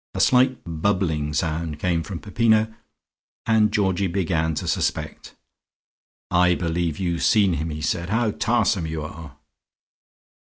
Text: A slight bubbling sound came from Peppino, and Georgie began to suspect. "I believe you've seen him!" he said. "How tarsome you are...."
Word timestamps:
A 0.15 0.19
slight 0.19 0.57
bubbling 0.65 1.31
sound 1.35 1.77
came 1.77 2.01
from 2.01 2.17
Peppino, 2.17 2.73
and 3.45 3.71
Georgie 3.71 4.07
began 4.07 4.55
to 4.55 4.67
suspect. 4.67 5.35
"I 6.31 6.55
believe 6.55 6.97
you've 6.99 7.21
seen 7.21 7.53
him!" 7.53 7.69
he 7.69 7.81
said. 7.83 8.09
"How 8.09 8.31
tarsome 8.31 8.87
you 8.87 9.03
are...." 9.03 9.37